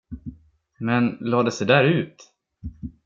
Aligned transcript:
Men, 0.79 1.17
lades 1.21 1.59
det 1.59 1.65
där 1.65 1.83
ut? 1.83 2.25